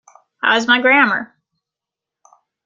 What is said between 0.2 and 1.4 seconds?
How is my grammar?